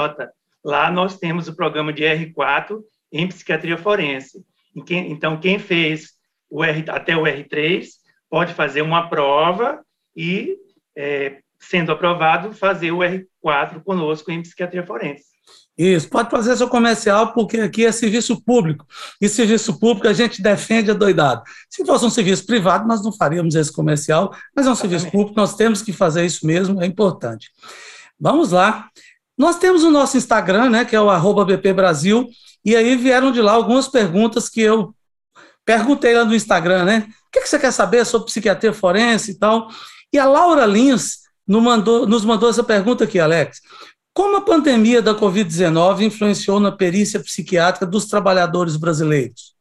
Lá 0.63 0.89
nós 0.89 1.19
temos 1.19 1.47
o 1.49 1.55
programa 1.55 1.91
de 1.91 2.03
R4 2.03 2.79
em 3.11 3.27
psiquiatria 3.27 3.77
forense. 3.77 4.43
Então, 4.75 5.39
quem 5.39 5.59
fez 5.59 6.13
o 6.49 6.63
R, 6.63 6.85
até 6.87 7.15
o 7.15 7.23
R3 7.23 7.85
pode 8.29 8.53
fazer 8.53 8.81
uma 8.81 9.07
prova 9.09 9.83
e, 10.15 10.55
é, 10.95 11.41
sendo 11.69 11.91
aprovado, 11.91 12.53
fazer 12.53 12.91
o 12.91 12.99
R4 12.99 13.83
conosco 13.83 14.31
em 14.31 14.41
psiquiatria 14.41 14.85
forense. 14.85 15.33
Isso, 15.75 16.07
pode 16.07 16.29
fazer 16.29 16.55
seu 16.55 16.67
comercial, 16.69 17.33
porque 17.33 17.59
aqui 17.59 17.83
é 17.83 17.91
serviço 17.91 18.39
público. 18.43 18.85
E 19.19 19.27
serviço 19.27 19.79
público 19.79 20.07
a 20.07 20.13
gente 20.13 20.41
defende 20.41 20.91
a 20.91 20.93
doidado. 20.93 21.41
Se 21.67 21.83
fosse 21.83 22.05
um 22.05 22.11
serviço 22.11 22.45
privado, 22.45 22.87
nós 22.87 23.03
não 23.03 23.11
faríamos 23.11 23.55
esse 23.55 23.71
comercial, 23.71 24.35
mas 24.55 24.67
é 24.67 24.69
um 24.69 24.75
serviço 24.75 25.09
público, 25.09 25.33
nós 25.35 25.55
temos 25.55 25.81
que 25.81 25.91
fazer 25.91 26.25
isso 26.25 26.45
mesmo, 26.45 26.81
é 26.81 26.85
importante. 26.85 27.49
Vamos 28.19 28.51
lá. 28.51 28.87
Nós 29.35 29.57
temos 29.57 29.83
o 29.83 29.89
nosso 29.89 30.15
Instagram, 30.15 30.69
né, 30.69 30.85
que 30.85 30.95
é 30.95 31.01
o 31.01 31.09
arroba 31.09 31.43
BP 31.43 31.73
Brasil, 31.73 32.29
e 32.63 32.75
aí 32.75 32.95
vieram 32.95 33.31
de 33.31 33.41
lá 33.41 33.53
algumas 33.53 33.87
perguntas 33.87 34.47
que 34.47 34.61
eu 34.61 34.93
perguntei 35.65 36.15
lá 36.15 36.23
no 36.23 36.35
Instagram, 36.35 36.85
né? 36.85 37.07
O 37.27 37.31
que, 37.31 37.47
você 37.47 37.57
quer 37.57 37.71
saber 37.71 38.05
sobre 38.05 38.27
psiquiatria 38.27 38.73
forense 38.73 39.31
e 39.31 39.39
tal? 39.39 39.67
E 40.11 40.19
a 40.19 40.25
Laura 40.25 40.65
Lins 40.65 41.22
nos 41.47 41.61
mandou, 41.61 42.07
nos 42.07 42.25
mandou 42.25 42.49
essa 42.49 42.63
pergunta 42.63 43.03
aqui, 43.03 43.19
Alex. 43.19 43.61
Como 44.13 44.37
a 44.37 44.41
pandemia 44.41 45.01
da 45.01 45.15
Covid-19 45.15 46.01
influenciou 46.01 46.59
na 46.59 46.71
perícia 46.71 47.19
psiquiátrica 47.19 47.85
dos 47.85 48.05
trabalhadores 48.05 48.77
brasileiros? 48.77 49.55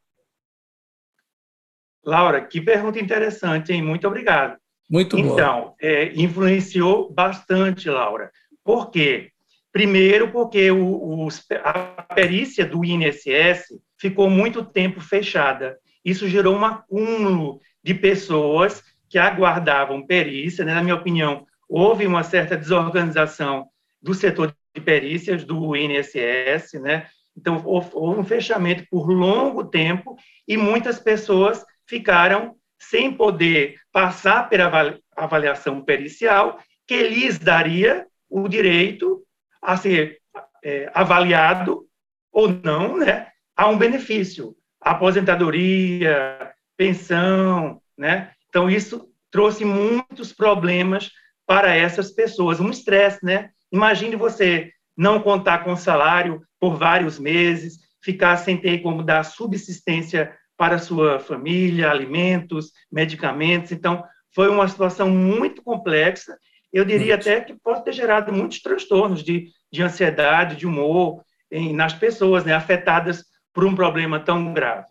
Laura, 2.05 2.45
que 2.45 2.61
pergunta 2.61 3.01
interessante, 3.01 3.73
hein? 3.73 3.83
Muito 3.83 4.07
obrigado. 4.07 4.59
Muito 4.91 5.17
bom. 5.17 5.23
Então, 5.23 5.75
é, 5.81 6.13
influenciou 6.15 7.11
bastante, 7.11 7.89
Laura. 7.89 8.31
Por 8.63 8.91
quê? 8.91 9.31
Primeiro, 9.73 10.31
porque 10.31 10.71
o, 10.71 11.25
o, 11.25 11.29
a 11.65 12.03
perícia 12.15 12.67
do 12.67 12.85
INSS 12.85 13.69
ficou 13.97 14.29
muito 14.29 14.63
tempo 14.63 15.01
fechada. 15.01 15.79
Isso 16.05 16.29
gerou 16.29 16.57
um 16.57 16.65
acúmulo 16.65 17.61
de 17.83 17.95
pessoas 17.95 18.83
que 19.09 19.19
aguardavam 19.19 20.07
perícia. 20.07 20.65
Né? 20.65 20.75
Na 20.75 20.83
minha 20.83 20.97
opinião, 20.97 21.47
houve 21.75 22.07
uma 22.07 22.23
certa 22.23 22.55
desorganização 22.55 23.67
do 24.01 24.13
setor 24.13 24.55
de 24.75 24.81
perícias 24.83 25.43
do 25.43 25.75
INSS, 25.75 26.75
né? 26.75 27.07
Então, 27.35 27.63
houve 27.65 28.21
um 28.21 28.23
fechamento 28.23 28.85
por 28.91 29.11
longo 29.11 29.65
tempo 29.65 30.15
e 30.47 30.55
muitas 30.59 30.99
pessoas 30.99 31.65
ficaram 31.87 32.57
sem 32.79 33.11
poder 33.11 33.77
passar 33.91 34.51
pela 34.51 34.99
avaliação 35.17 35.83
pericial, 35.83 36.59
que 36.87 37.09
lhes 37.09 37.39
daria 37.39 38.07
o 38.29 38.47
direito 38.49 39.23
a 39.63 39.75
ser 39.75 40.19
é, 40.63 40.91
avaliado 40.93 41.87
ou 42.31 42.49
não, 42.49 42.99
né, 42.99 43.29
a 43.57 43.69
um 43.69 43.79
benefício, 43.79 44.55
aposentadoria, 44.79 46.53
pensão, 46.77 47.81
né? 47.97 48.33
Então 48.49 48.69
isso 48.69 49.09
trouxe 49.31 49.65
muitos 49.65 50.33
problemas 50.35 51.11
para 51.47 51.75
essas 51.75 52.11
pessoas, 52.11 52.61
um 52.61 52.71
estresse, 52.71 53.25
né? 53.25 53.51
Imagine 53.71 54.17
você 54.17 54.71
não 54.97 55.21
contar 55.21 55.65
com 55.65 55.77
salário 55.77 56.43
por 56.61 56.77
vários 56.77 57.19
meses, 57.19 57.79
ficar 58.03 58.37
sem 58.37 58.57
ter 58.57 58.79
como 58.83 59.03
dar 59.03 59.25
subsistência 59.25 60.37
para 60.57 60.79
sua 60.79 61.19
família, 61.19 61.91
alimentos, 61.91 62.71
medicamentos. 62.91 63.73
Então, 63.73 64.05
foi 64.35 64.49
uma 64.49 64.69
situação 64.69 65.11
muito 65.11 65.63
complexa. 65.63 66.37
Eu 66.73 66.85
diria 66.85 67.17
até 67.17 67.41
que 67.41 67.55
pode 67.55 67.85
ter 67.85 67.93
gerado 67.93 68.33
muitos 68.33 68.61
transtornos 68.61 69.23
de, 69.23 69.49
de 69.71 69.83
ansiedade, 69.83 70.57
de 70.57 70.67
humor 70.67 71.23
em, 71.51 71.75
nas 71.75 71.93
pessoas 71.93 72.45
né, 72.45 72.55
afetadas 72.55 73.25
por 73.53 73.65
um 73.65 73.75
problema 73.75 74.21
tão 74.21 74.53
grave. 74.53 74.87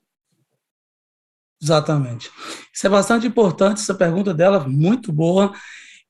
Exatamente. 1.62 2.29
Isso 2.74 2.88
é 2.88 2.89
bastante 2.89 3.27
importante, 3.27 3.79
essa 3.79 3.93
pergunta 3.93 4.34
dela, 4.34 4.67
muito 4.67 5.12
boa. 5.12 5.53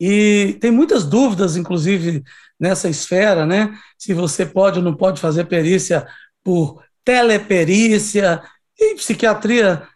E 0.03 0.57
tem 0.59 0.71
muitas 0.71 1.05
dúvidas, 1.05 1.55
inclusive, 1.55 2.23
nessa 2.59 2.89
esfera, 2.89 3.45
né? 3.45 3.77
Se 3.95 4.15
você 4.15 4.43
pode 4.43 4.79
ou 4.79 4.83
não 4.83 4.95
pode 4.95 5.21
fazer 5.21 5.45
perícia 5.45 6.07
por 6.43 6.83
teleperícia. 7.05 8.41
E 8.79 8.95
psiquiatria, 8.95 9.87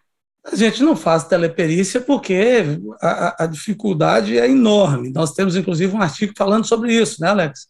a 0.45 0.55
gente 0.55 0.83
não 0.83 0.95
faz 0.95 1.23
teleperícia 1.23 1.99
porque 1.99 2.63
a, 3.01 3.45
a 3.45 3.47
dificuldade 3.47 4.37
é 4.37 4.47
enorme. 4.47 5.11
Nós 5.11 5.33
temos, 5.33 5.55
inclusive, 5.55 5.95
um 5.95 6.01
artigo 6.03 6.33
falando 6.37 6.67
sobre 6.67 6.93
isso, 6.93 7.19
né, 7.19 7.29
Alex? 7.29 7.67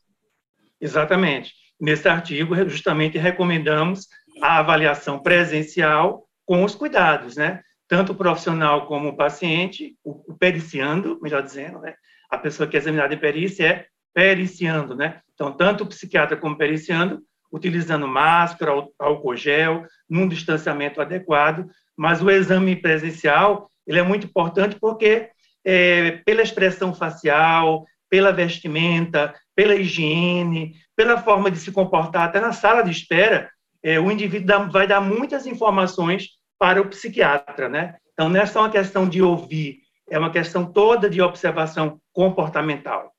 Exatamente. 0.81 1.53
Nesse 1.79 2.09
artigo, 2.09 2.53
justamente 2.67 3.17
recomendamos 3.17 4.09
a 4.41 4.59
avaliação 4.59 5.19
presencial 5.19 6.27
com 6.45 6.65
os 6.65 6.75
cuidados, 6.75 7.37
né? 7.37 7.61
Tanto 7.87 8.11
o 8.11 8.15
profissional 8.15 8.87
como 8.87 9.07
o 9.07 9.15
paciente, 9.15 9.95
o 10.03 10.33
periciando, 10.33 11.17
melhor 11.21 11.41
dizendo, 11.41 11.79
né? 11.79 11.95
A 12.35 12.39
pessoa 12.39 12.67
que 12.67 12.77
é 12.77 12.79
examinada 12.79 13.13
em 13.13 13.19
perícia 13.19 13.65
é 13.65 13.85
periciando, 14.13 14.95
né? 14.95 15.21
Então, 15.33 15.51
tanto 15.51 15.83
o 15.83 15.87
psiquiatra 15.87 16.37
como 16.37 16.55
o 16.55 16.57
periciando, 16.57 17.21
utilizando 17.51 18.07
máscara, 18.07 18.71
álcool 18.99 19.35
gel, 19.35 19.85
num 20.09 20.27
distanciamento 20.27 21.01
adequado, 21.01 21.69
mas 21.97 22.21
o 22.21 22.29
exame 22.29 22.75
presencial, 22.75 23.69
ele 23.85 23.99
é 23.99 24.03
muito 24.03 24.27
importante 24.27 24.77
porque 24.79 25.29
é, 25.63 26.11
pela 26.25 26.41
expressão 26.41 26.93
facial, 26.93 27.85
pela 28.09 28.31
vestimenta, 28.31 29.33
pela 29.55 29.75
higiene, 29.75 30.75
pela 30.95 31.21
forma 31.21 31.49
de 31.51 31.57
se 31.57 31.71
comportar, 31.71 32.27
até 32.27 32.39
na 32.39 32.53
sala 32.53 32.81
de 32.81 32.91
espera, 32.91 33.49
é, 33.83 33.99
o 33.99 34.11
indivíduo 34.11 34.47
dá, 34.47 34.59
vai 34.59 34.87
dar 34.87 35.01
muitas 35.01 35.45
informações 35.45 36.29
para 36.57 36.81
o 36.81 36.87
psiquiatra, 36.87 37.67
né? 37.67 37.95
Então, 38.13 38.29
não 38.29 38.39
é 38.39 38.45
só 38.45 38.61
uma 38.61 38.69
questão 38.69 39.07
de 39.07 39.21
ouvir, 39.21 39.79
é 40.09 40.19
uma 40.19 40.31
questão 40.31 40.65
toda 40.65 41.09
de 41.09 41.21
observação 41.21 41.99
comportamental. 42.13 43.11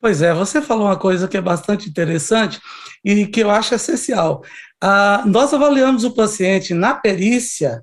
Pois 0.00 0.22
é, 0.22 0.32
você 0.32 0.62
falou 0.62 0.86
uma 0.86 0.98
coisa 0.98 1.26
que 1.26 1.36
é 1.36 1.40
bastante 1.40 1.88
interessante 1.88 2.60
e 3.04 3.26
que 3.26 3.40
eu 3.40 3.50
acho 3.50 3.74
essencial. 3.74 4.44
Ah, 4.80 5.24
nós 5.26 5.52
avaliamos 5.52 6.04
o 6.04 6.14
paciente 6.14 6.72
na 6.72 6.94
perícia, 6.94 7.82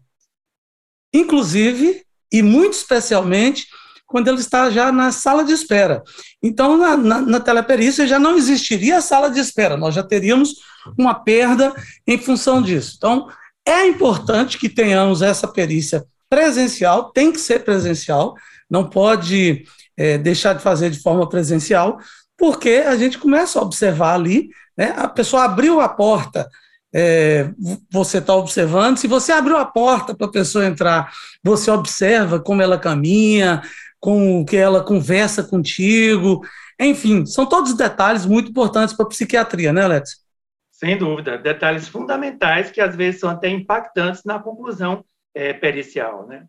inclusive 1.13 2.03
e 2.31 2.41
muito 2.41 2.73
especialmente 2.73 3.67
quando 4.05 4.27
ele 4.29 4.39
está 4.39 4.69
já 4.69 4.91
na 4.91 5.11
sala 5.11 5.43
de 5.43 5.51
espera. 5.51 6.03
Então, 6.41 6.77
na, 6.77 6.95
na, 6.95 7.21
na 7.21 7.39
teleperícia 7.39 8.07
já 8.07 8.19
não 8.19 8.37
existiria 8.37 8.97
a 8.97 9.01
sala 9.01 9.29
de 9.29 9.39
espera, 9.39 9.75
nós 9.75 9.93
já 9.93 10.03
teríamos 10.03 10.55
uma 10.97 11.15
perda 11.15 11.73
em 12.07 12.17
função 12.17 12.61
disso. 12.61 12.93
Então, 12.97 13.27
é 13.67 13.87
importante 13.87 14.57
que 14.57 14.69
tenhamos 14.69 15.21
essa 15.21 15.47
perícia 15.47 16.05
presencial, 16.29 17.12
tem 17.12 17.32
que 17.32 17.39
ser 17.39 17.63
presencial, 17.63 18.36
não 18.70 18.89
pode 18.89 19.63
é, 19.98 20.17
deixar 20.17 20.53
de 20.53 20.62
fazer 20.62 20.89
de 20.89 21.01
forma 21.01 21.27
presencial, 21.27 21.98
porque 22.38 22.84
a 22.86 22.96
gente 22.96 23.17
começa 23.17 23.60
a 23.60 23.62
observar 23.62 24.15
ali, 24.15 24.50
né, 24.77 24.94
a 24.98 25.08
pessoa 25.08 25.44
abriu 25.44 25.79
a 25.79 25.88
porta, 25.88 26.48
é, 26.94 27.50
você 27.91 28.20
está 28.20 28.34
observando, 28.34 28.98
se 28.98 29.08
você 29.08 29.32
abriu 29.32 29.58
a 29.58 29.65
porta 29.65 30.15
para 30.15 30.27
a 30.27 30.32
pessoa 30.32 30.65
entrar, 30.65 31.12
você 31.44 31.70
observa 31.70 32.39
como 32.39 32.62
ela 32.62 32.77
caminha, 32.77 33.62
com 34.00 34.46
que 34.46 34.55
ela 34.55 34.84
conversa 34.84 35.44
contigo, 35.44 36.41
enfim, 36.79 37.25
são 37.25 37.46
todos 37.46 37.74
detalhes 37.74 38.25
muito 38.25 38.51
importantes 38.51 38.96
para 38.96 39.05
a 39.05 39.10
psiquiatria, 39.10 39.72
né, 39.72 39.84
Alex? 39.84 40.25
Sem 40.72 40.98
dúvida, 40.98 41.38
detalhes 41.38 41.88
fundamentais 41.88 42.70
que 42.70 42.82
às 42.82 42.96
vezes 42.96 43.22
são 43.22 43.29
até 43.29 43.50
impactantes 43.50 44.24
na 44.25 44.39
conclusão 44.39 45.03
é, 45.35 45.53
pericial, 45.53 46.25
né? 46.25 46.45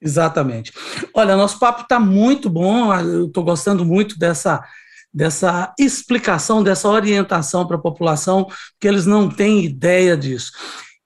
Exatamente. 0.00 0.72
Olha, 1.12 1.36
nosso 1.36 1.58
papo 1.58 1.82
está 1.82 1.98
muito 1.98 2.48
bom, 2.48 2.94
eu 2.94 3.26
estou 3.26 3.42
gostando 3.42 3.84
muito 3.84 4.18
dessa, 4.18 4.62
dessa 5.12 5.74
explicação, 5.78 6.62
dessa 6.62 6.88
orientação 6.88 7.66
para 7.66 7.76
a 7.76 7.80
população, 7.80 8.46
que 8.78 8.86
eles 8.86 9.06
não 9.06 9.28
têm 9.28 9.64
ideia 9.64 10.16
disso. 10.16 10.52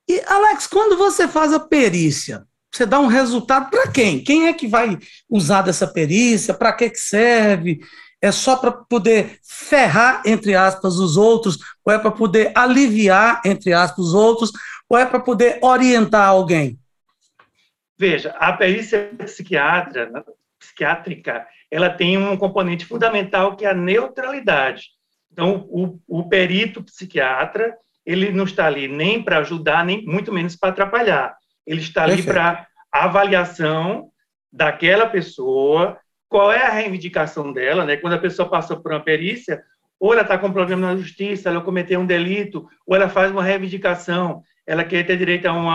E, 0.09 0.21
Alex, 0.26 0.66
quando 0.66 0.99
você 0.99 1.26
faz 1.28 1.52
a 1.52 1.61
perícia, 1.61 2.45
você 2.73 2.85
dá 2.85 2.99
um 2.99 3.07
resultado 3.07 3.71
para 3.71 3.88
quem? 3.88 4.23
Quem 4.23 4.49
é 4.49 4.52
que 4.52 4.69
vai 4.69 4.99
usar 5.28 5.62
dessa 5.62 5.87
perícia? 5.87 6.52
Para 6.52 6.73
que, 6.73 6.90
que 6.90 6.99
serve? 6.99 7.80
É 8.21 8.30
só 8.30 8.57
para 8.57 8.71
poder 8.71 9.38
ferrar, 9.42 10.23
entre 10.26 10.54
aspas, 10.54 10.97
os 10.97 11.16
outros? 11.16 11.59
Ou 11.85 11.92
é 11.92 11.99
para 11.99 12.11
poder 12.11 12.52
aliviar, 12.54 13.40
entre 13.45 13.73
aspas, 13.73 14.07
os 14.07 14.14
outros? 14.14 14.52
Ou 14.88 14.99
é 14.99 15.07
para 15.07 15.21
poder 15.21 15.59
orientar 15.62 16.28
alguém? 16.28 16.78
Veja, 18.00 18.30
a 18.38 18.50
perícia 18.54 19.11
psiquiatra, 19.19 20.11
psiquiátrica, 20.59 21.47
ela 21.71 21.90
tem 21.90 22.16
um 22.16 22.35
componente 22.35 22.87
fundamental 22.87 23.54
que 23.54 23.66
é 23.66 23.69
a 23.69 23.75
neutralidade. 23.75 24.85
Então, 25.30 25.66
o, 25.69 26.00
o 26.09 26.26
perito 26.26 26.83
psiquiatra, 26.83 27.76
ele 28.07 28.33
não 28.33 28.45
está 28.45 28.64
ali 28.64 28.88
nem 28.88 29.23
para 29.23 29.40
ajudar, 29.40 29.85
nem 29.85 30.02
muito 30.07 30.33
menos 30.33 30.57
para 30.57 30.71
atrapalhar. 30.71 31.37
Ele 31.66 31.83
está 31.83 32.04
ali 32.04 32.23
para 32.23 32.66
avaliação 32.90 34.11
daquela 34.50 35.07
pessoa, 35.07 35.99
qual 36.26 36.50
é 36.50 36.64
a 36.64 36.71
reivindicação 36.71 37.52
dela, 37.52 37.85
né? 37.85 37.99
Quando 37.99 38.14
a 38.14 38.19
pessoa 38.19 38.49
passa 38.49 38.75
por 38.75 38.92
uma 38.92 39.04
perícia, 39.04 39.62
ou 39.99 40.14
ela 40.14 40.23
está 40.23 40.38
com 40.38 40.47
um 40.47 40.54
problema 40.54 40.87
na 40.87 40.97
justiça, 40.97 41.50
ela 41.50 41.61
cometeu 41.61 42.00
um 42.00 42.07
delito, 42.07 42.66
ou 42.87 42.97
ela 42.97 43.11
faz 43.11 43.30
uma 43.30 43.45
reivindicação, 43.45 44.42
ela 44.66 44.85
quer 44.85 45.04
ter 45.07 45.19
direito 45.19 45.45
a 45.45 45.52
um 45.52 45.69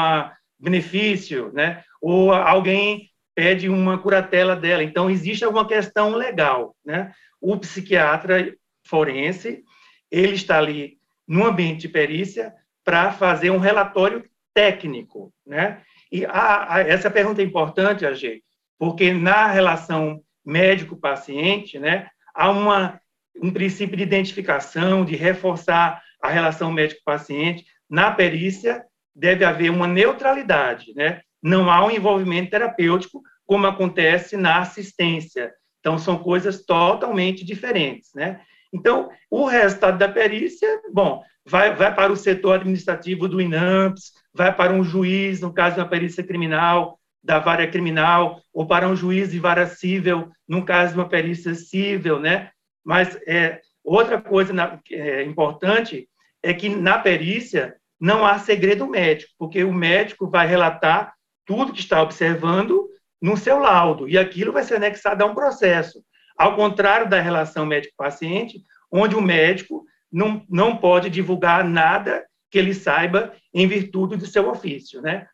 benefício, 0.60 1.52
né? 1.54 1.84
Ou 2.02 2.34
alguém 2.34 3.10
pede 3.34 3.68
uma 3.68 3.98
curatela 3.98 4.56
dela. 4.56 4.84
Então, 4.84 5.10
existe 5.10 5.44
alguma 5.44 5.68
questão 5.68 6.16
legal, 6.16 6.76
né? 6.86 7.12
O 7.42 7.58
psiquiatra 7.58 8.56
forense, 8.88 9.64
ele 10.10 10.36
está 10.36 10.58
ali 10.58 10.98
no 11.28 11.46
ambiente 11.46 11.82
de 11.82 11.90
perícia 11.90 12.54
para 12.84 13.12
fazer 13.12 13.50
um 13.50 13.58
relatório 13.58 14.24
técnico, 14.54 15.34
né? 15.46 15.82
E 16.12 16.26
a, 16.26 16.76
a, 16.76 16.80
essa 16.82 17.10
pergunta 17.10 17.42
é 17.42 17.46
importante, 17.46 18.06
AG, 18.06 18.42
porque 18.78 19.12
na 19.12 19.48
relação 19.48 20.22
médico-paciente, 20.46 21.80
né, 21.80 22.08
há 22.34 22.50
uma, 22.52 23.02
um 23.42 23.52
princípio 23.52 23.98
de 23.98 24.04
identificação, 24.04 25.04
de 25.04 25.16
reforçar 25.16 26.02
a 26.22 26.30
relação 26.30 26.72
médico-paciente. 26.72 27.66
Na 27.90 28.12
perícia, 28.12 28.86
deve 29.16 29.46
haver 29.46 29.70
uma 29.70 29.88
neutralidade, 29.88 30.94
né? 30.94 31.22
Não 31.42 31.70
há 31.70 31.86
um 31.86 31.92
envolvimento 31.92 32.52
terapêutico, 32.52 33.22
como 33.46 33.68
acontece 33.68 34.36
na 34.36 34.60
assistência. 34.60 35.54
Então, 35.80 35.98
são 35.98 36.18
coisas 36.18 36.66
totalmente 36.66 37.46
diferentes, 37.46 38.10
né? 38.14 38.42
Então, 38.74 39.10
o 39.30 39.46
resultado 39.46 39.98
da 39.98 40.10
perícia, 40.10 40.68
bom, 40.92 41.24
vai, 41.46 41.74
vai 41.74 41.94
para 41.94 42.12
o 42.12 42.18
setor 42.18 42.56
administrativo 42.56 43.28
do 43.28 43.40
INAMPS, 43.40 44.12
vai 44.34 44.54
para 44.54 44.74
um 44.74 44.84
juiz, 44.84 45.40
no 45.40 45.54
caso 45.54 45.78
da 45.78 45.86
perícia 45.86 46.24
criminal, 46.24 47.00
da 47.24 47.40
vara 47.40 47.68
criminal, 47.68 48.42
ou 48.54 48.68
para 48.68 48.88
um 48.88 48.96
juiz 48.96 49.32
de 49.32 49.40
vara 49.40 49.66
civil, 49.66 50.30
no 50.48 50.66
caso 50.66 50.94
de 50.94 51.00
uma 51.00 51.08
perícia 51.08 51.56
civil, 51.56 52.20
né? 52.20 52.50
Mas 52.84 53.18
é, 53.26 53.62
outra 53.84 54.22
coisa 54.22 54.52
na, 54.52 54.80
é, 54.92 55.24
importante 55.24 56.08
é 56.44 56.54
que 56.54 56.70
na 56.70 57.00
perícia 57.00 57.76
não 58.00 58.26
há 58.26 58.40
segredo 58.40 58.88
médico, 58.88 59.32
porque 59.38 59.64
o 59.64 59.74
médico 59.74 60.30
vai 60.30 60.48
relatar 60.48 61.14
tudo 61.46 61.74
que 61.74 61.80
está 61.80 62.02
observando 62.02 62.88
no 63.22 63.38
seu 63.38 63.58
laudo, 63.60 64.08
e 64.10 64.18
aquilo 64.18 64.52
vai 64.52 64.64
ser 64.64 64.76
anexado 64.76 65.24
a 65.24 65.28
um 65.28 65.34
processo. 65.34 66.04
Ao 66.38 66.56
contrário 66.56 67.10
da 67.10 67.22
relação 67.22 67.66
médico-paciente, 67.66 68.62
onde 68.92 69.16
o 69.16 69.22
médico 69.22 69.86
não, 70.12 70.46
não 70.50 70.78
pode 70.78 71.10
divulgar 71.10 71.64
nada 71.64 72.26
que 72.52 72.58
ele 72.58 72.74
saiba 72.74 73.34
em 73.54 73.68
virtude 73.68 74.16
do 74.18 74.26
seu 74.26 74.50
ofício, 74.50 75.02
né? 75.02 75.28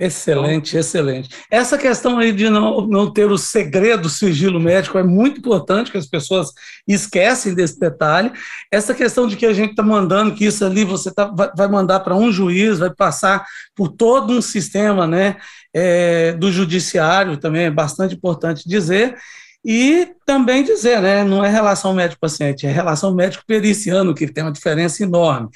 Excelente, 0.00 0.70
então, 0.70 0.80
excelente. 0.80 1.28
Essa 1.50 1.76
questão 1.76 2.20
aí 2.20 2.30
de 2.30 2.48
não, 2.48 2.86
não 2.86 3.12
ter 3.12 3.32
o 3.32 3.36
segredo 3.36 4.02
do 4.02 4.08
sigilo 4.08 4.60
médico 4.60 4.96
é 4.96 5.02
muito 5.02 5.40
importante, 5.40 5.90
que 5.90 5.98
as 5.98 6.06
pessoas 6.06 6.52
esquecem 6.86 7.52
desse 7.52 7.80
detalhe. 7.80 8.30
Essa 8.70 8.94
questão 8.94 9.26
de 9.26 9.36
que 9.36 9.44
a 9.44 9.52
gente 9.52 9.70
está 9.70 9.82
mandando, 9.82 10.36
que 10.36 10.44
isso 10.44 10.64
ali 10.64 10.84
você 10.84 11.12
tá, 11.12 11.24
vai 11.56 11.66
mandar 11.66 11.98
para 12.00 12.14
um 12.14 12.30
juiz, 12.30 12.78
vai 12.78 12.94
passar 12.94 13.44
por 13.74 13.88
todo 13.88 14.32
um 14.32 14.40
sistema 14.40 15.04
né, 15.04 15.36
é, 15.74 16.32
do 16.34 16.52
judiciário, 16.52 17.36
também 17.36 17.64
é 17.64 17.70
bastante 17.70 18.14
importante 18.14 18.68
dizer. 18.68 19.16
E 19.64 20.12
também 20.24 20.62
dizer, 20.62 21.00
né, 21.02 21.24
não 21.24 21.44
é 21.44 21.48
relação 21.48 21.92
médico-paciente, 21.92 22.64
é 22.66 22.70
relação 22.70 23.12
médico-periciano, 23.12 24.14
que 24.14 24.32
tem 24.32 24.44
uma 24.44 24.52
diferença 24.52 25.02
enorme. 25.02 25.48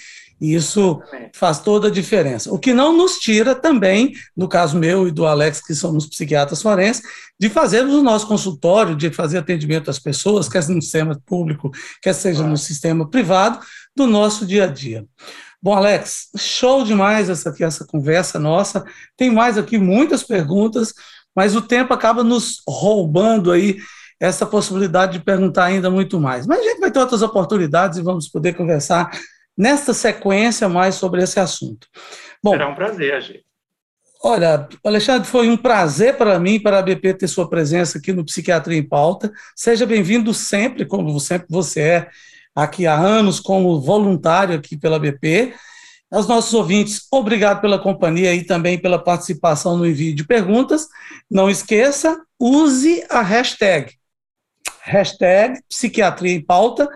E 0.43 0.55
isso 0.57 1.01
faz 1.33 1.61
toda 1.61 1.87
a 1.87 1.91
diferença. 1.91 2.53
O 2.53 2.59
que 2.59 2.75
não 2.75 2.97
nos 2.97 3.19
tira 3.19 3.55
também, 3.55 4.13
no 4.37 4.49
caso 4.49 4.77
meu 4.77 5.07
e 5.07 5.13
do 5.13 5.25
Alex, 5.25 5.65
que 5.65 5.73
somos 5.73 6.05
psiquiatras 6.05 6.61
forenses, 6.61 7.01
de 7.39 7.49
fazermos 7.49 7.95
o 7.95 8.03
nosso 8.03 8.27
consultório, 8.27 8.97
de 8.97 9.09
fazer 9.13 9.39
atendimento 9.39 9.89
às 9.89 10.01
pessoas, 10.01 10.49
quer 10.49 10.63
seja 10.63 10.75
no 10.75 10.83
sistema 10.83 11.23
público, 11.25 11.71
quer 12.03 12.13
seja 12.13 12.43
no 12.43 12.57
sistema 12.57 13.09
privado, 13.09 13.61
do 13.95 14.05
nosso 14.09 14.45
dia 14.45 14.65
a 14.65 14.67
dia. 14.67 15.07
Bom, 15.63 15.75
Alex, 15.75 16.31
show 16.37 16.83
demais 16.83 17.31
essa 17.31 17.51
aqui, 17.51 17.63
essa 17.63 17.87
conversa 17.87 18.37
nossa. 18.37 18.85
Tem 19.17 19.31
mais 19.31 19.57
aqui 19.57 19.79
muitas 19.79 20.25
perguntas, 20.25 20.93
mas 21.37 21.55
o 21.55 21.63
tempo 21.63 21.95
acaba 21.95 22.25
nos 22.25 22.63
roubando 22.69 23.53
aí 23.53 23.77
essa 24.19 24.45
possibilidade 24.45 25.19
de 25.19 25.25
perguntar 25.25 25.67
ainda 25.67 25.89
muito 25.89 26.19
mais. 26.19 26.49
Mas 26.49 26.59
a 26.59 26.63
gente 26.65 26.81
vai 26.81 26.91
ter 26.91 26.99
outras 26.99 27.23
oportunidades 27.23 27.99
e 27.99 28.03
vamos 28.03 28.29
poder 28.29 28.55
conversar 28.55 29.09
nesta 29.57 29.93
sequência 29.93 30.69
mais 30.69 30.95
sobre 30.95 31.23
esse 31.23 31.39
assunto. 31.39 31.87
Bom, 32.43 32.53
Será 32.53 32.69
um 32.69 32.75
prazer, 32.75 33.15
Agir. 33.15 33.45
Olha, 34.25 34.69
Alexandre, 34.85 35.27
foi 35.29 35.49
um 35.49 35.57
prazer 35.57 36.17
para 36.17 36.39
mim, 36.39 36.61
para 36.61 36.79
a 36.79 36.83
BP, 36.83 37.15
ter 37.15 37.27
sua 37.27 37.49
presença 37.51 37.99
aqui 37.99 38.13
no 38.13 38.25
Psiquiatria 38.25 38.79
em 38.79 38.89
Pauta. 38.89 39.33
Seja 39.57 39.85
bem-vindo 39.85 40.33
sempre, 40.33 40.87
como 40.87 41.19
sempre 41.19 41.49
você 41.51 41.81
é 41.81 42.11
aqui 42.55 42.87
há 42.87 42.95
anos, 42.95 43.41
como 43.41 43.81
voluntário 43.81 44.55
aqui 44.55 44.77
pela 44.77 45.01
BP. 45.01 45.55
Aos 46.09 46.29
nossos 46.29 46.55
ouvintes, 46.55 47.07
obrigado 47.11 47.61
pela 47.61 47.81
companhia 47.81 48.33
e 48.33 48.45
também 48.45 48.79
pela 48.79 49.03
participação 49.03 49.77
no 49.77 49.87
envio 49.87 50.15
de 50.15 50.25
perguntas. 50.25 50.87
Não 51.29 51.51
esqueça, 51.51 52.21
use 52.39 53.05
a 53.11 53.23
hashtag, 53.23 53.93
hashtag 54.83 55.59
Psiquiatria 55.69 56.33
em 56.33 56.45
Pauta, 56.45 56.89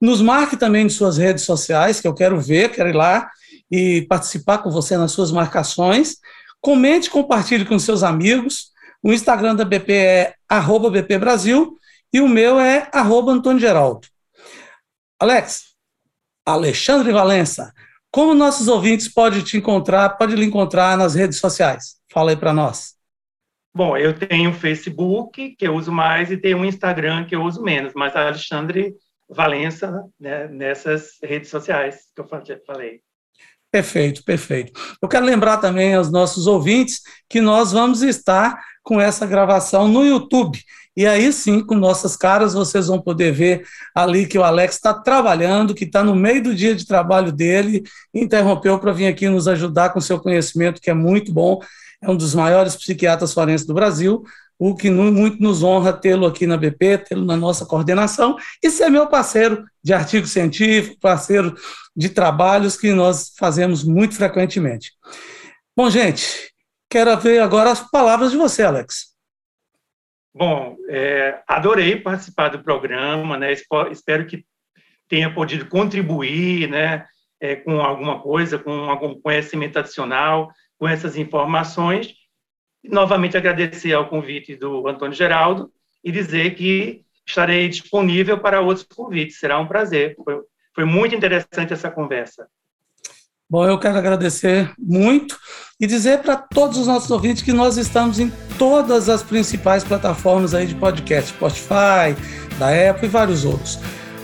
nos 0.00 0.20
marque 0.20 0.56
também 0.56 0.86
em 0.86 0.90
suas 0.90 1.18
redes 1.18 1.44
sociais, 1.44 2.00
que 2.00 2.06
eu 2.06 2.14
quero 2.14 2.40
ver, 2.40 2.70
quero 2.70 2.88
ir 2.88 2.94
lá 2.94 3.30
e 3.70 4.02
participar 4.02 4.58
com 4.58 4.70
você 4.70 4.96
nas 4.96 5.12
suas 5.12 5.30
marcações. 5.30 6.16
Comente, 6.60 7.10
compartilhe 7.10 7.64
com 7.64 7.78
seus 7.78 8.02
amigos. 8.02 8.70
O 9.02 9.12
Instagram 9.12 9.54
da 9.54 9.64
BP 9.64 9.92
é 9.92 10.34
arroba 10.48 10.90
BP 10.90 11.18
Brasil 11.18 11.76
e 12.12 12.20
o 12.20 12.28
meu 12.28 12.58
é 12.58 12.88
Antônio 12.94 13.60
Geraldo. 13.60 14.06
Alex, 15.20 15.74
Alexandre 16.46 17.12
Valença, 17.12 17.72
como 18.10 18.34
nossos 18.34 18.68
ouvintes 18.68 19.08
podem 19.12 19.42
te 19.42 19.56
encontrar, 19.56 20.10
pode 20.10 20.34
lhe 20.34 20.44
encontrar 20.44 20.96
nas 20.96 21.14
redes 21.14 21.38
sociais? 21.38 21.96
Fala 22.10 22.30
aí 22.30 22.36
para 22.36 22.54
nós. 22.54 22.94
Bom, 23.74 23.96
eu 23.96 24.18
tenho 24.18 24.50
o 24.50 24.54
Facebook, 24.54 25.54
que 25.56 25.68
eu 25.68 25.74
uso 25.74 25.92
mais, 25.92 26.30
e 26.30 26.36
tenho 26.36 26.60
o 26.60 26.64
Instagram, 26.64 27.26
que 27.26 27.36
eu 27.36 27.42
uso 27.42 27.62
menos, 27.62 27.92
mas 27.94 28.16
Alexandre 28.16 28.94
Valença 29.28 30.04
né, 30.18 30.48
nessas 30.48 31.18
redes 31.22 31.50
sociais 31.50 32.06
que 32.14 32.20
eu 32.20 32.28
falei. 32.66 33.02
Perfeito, 33.70 34.24
perfeito. 34.24 34.72
Eu 35.00 35.08
quero 35.08 35.26
lembrar 35.26 35.58
também 35.58 35.94
aos 35.94 36.10
nossos 36.10 36.46
ouvintes 36.46 37.02
que 37.28 37.40
nós 37.40 37.72
vamos 37.72 38.02
estar 38.02 38.58
com 38.82 38.98
essa 38.98 39.26
gravação 39.26 39.86
no 39.86 40.04
YouTube. 40.04 40.58
E 40.96 41.06
aí 41.06 41.32
sim, 41.32 41.64
com 41.64 41.74
nossas 41.74 42.16
caras, 42.16 42.54
vocês 42.54 42.86
vão 42.86 43.00
poder 43.00 43.30
ver 43.30 43.64
ali 43.94 44.26
que 44.26 44.38
o 44.38 44.42
Alex 44.42 44.76
está 44.76 44.94
trabalhando, 44.94 45.74
que 45.74 45.84
está 45.84 46.02
no 46.02 46.16
meio 46.16 46.42
do 46.42 46.54
dia 46.54 46.74
de 46.74 46.86
trabalho 46.86 47.30
dele, 47.30 47.84
interrompeu 48.12 48.78
para 48.78 48.90
vir 48.92 49.06
aqui 49.06 49.28
nos 49.28 49.46
ajudar 49.46 49.90
com 49.90 50.00
seu 50.00 50.18
conhecimento, 50.18 50.80
que 50.80 50.90
é 50.90 50.94
muito 50.94 51.32
bom. 51.32 51.60
É 52.02 52.10
um 52.10 52.16
dos 52.16 52.34
maiores 52.34 52.74
psiquiatras 52.74 53.34
forenses 53.34 53.66
do 53.66 53.74
Brasil, 53.74 54.24
o 54.58 54.74
que 54.74 54.90
muito 54.90 55.40
nos 55.40 55.62
honra 55.62 55.92
tê-lo 55.92 56.26
aqui 56.26 56.46
na 56.46 56.56
BP, 56.56 56.98
tê-lo 56.98 57.24
na 57.24 57.36
nossa 57.36 57.64
coordenação 57.64 58.36
e 58.62 58.70
ser 58.70 58.90
meu 58.90 59.06
parceiro 59.06 59.64
de 59.82 59.94
artigo 59.94 60.26
científico, 60.26 60.98
parceiro 61.00 61.54
de 61.96 62.08
trabalhos 62.08 62.76
que 62.76 62.92
nós 62.92 63.32
fazemos 63.38 63.84
muito 63.84 64.16
frequentemente. 64.16 64.92
Bom, 65.76 65.88
gente, 65.88 66.52
quero 66.90 67.16
ver 67.18 67.38
agora 67.40 67.70
as 67.70 67.88
palavras 67.88 68.32
de 68.32 68.36
você, 68.36 68.64
Alex. 68.64 69.14
Bom, 70.34 70.76
é, 70.88 71.40
adorei 71.46 71.96
participar 71.96 72.48
do 72.48 72.62
programa, 72.62 73.38
né? 73.38 73.52
Espero 73.90 74.26
que 74.26 74.44
tenha 75.08 75.32
podido 75.32 75.66
contribuir, 75.66 76.68
né? 76.68 77.06
É, 77.40 77.54
com 77.54 77.80
alguma 77.80 78.20
coisa, 78.20 78.58
com 78.58 78.72
algum 78.90 79.20
conhecimento 79.20 79.78
adicional, 79.78 80.50
com 80.76 80.88
essas 80.88 81.16
informações 81.16 82.17
novamente 82.84 83.36
agradecer 83.36 83.92
ao 83.92 84.08
convite 84.08 84.56
do 84.56 84.86
Antônio 84.88 85.14
Geraldo 85.14 85.70
e 86.04 86.12
dizer 86.12 86.54
que 86.54 87.02
estarei 87.26 87.68
disponível 87.68 88.38
para 88.38 88.60
outros 88.60 88.86
convites. 88.86 89.38
Será 89.38 89.58
um 89.58 89.66
prazer. 89.66 90.16
Foi, 90.24 90.40
foi 90.74 90.84
muito 90.84 91.14
interessante 91.14 91.72
essa 91.72 91.90
conversa. 91.90 92.46
Bom, 93.50 93.66
eu 93.66 93.78
quero 93.78 93.96
agradecer 93.96 94.70
muito 94.78 95.38
e 95.80 95.86
dizer 95.86 96.18
para 96.18 96.36
todos 96.36 96.76
os 96.76 96.86
nossos 96.86 97.10
ouvintes 97.10 97.42
que 97.42 97.52
nós 97.52 97.78
estamos 97.78 98.20
em 98.20 98.30
todas 98.58 99.08
as 99.08 99.22
principais 99.22 99.82
plataformas 99.82 100.52
aí 100.52 100.66
de 100.66 100.74
podcast, 100.74 101.30
Spotify, 101.30 102.14
da 102.58 102.90
Apple 102.90 103.06
e 103.06 103.08
vários 103.08 103.46
outros. 103.46 103.78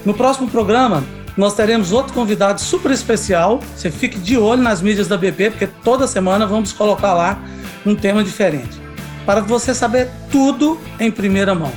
No 0.05 0.13
próximo 0.13 0.51
programa, 0.51 1.03
nós 1.39 1.55
teremos 1.55 1.91
outro 1.91 2.13
convidado 2.13 2.61
super 2.61 2.91
especial. 2.91 3.61
Você 3.75 3.91
fique 3.91 4.19
de 4.19 4.37
olho 4.37 4.61
nas 4.61 4.83
mídias 4.83 5.09
da 5.09 5.17
BP, 5.17 5.53
porque 5.53 5.67
toda 5.83 6.07
semana 6.07 6.47
vamos 6.47 6.73
colocar 6.73 7.15
lá 7.15 7.43
um 7.85 7.95
tema 7.95 8.23
diferente, 8.23 8.81
para 9.27 9.41
você 9.41 9.75
saber 9.75 10.09
tudo 10.31 10.81
em 10.99 11.11
primeira 11.11 11.55
mão. 11.55 11.73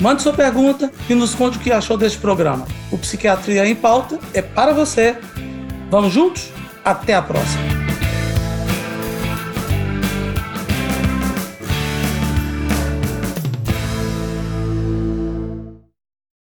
Mande 0.00 0.22
sua 0.22 0.32
pergunta 0.32 0.90
e 1.08 1.14
nos 1.14 1.34
conte 1.34 1.58
o 1.58 1.60
que 1.60 1.70
achou 1.70 1.96
deste 1.96 2.18
programa. 2.18 2.66
O 2.90 2.98
Psiquiatria 2.98 3.66
em 3.66 3.74
Pauta 3.74 4.18
é 4.34 4.42
para 4.42 4.72
você. 4.72 5.16
Vamos 5.90 6.12
juntos? 6.12 6.50
Até 6.84 7.14
a 7.14 7.22
próxima! 7.22 7.71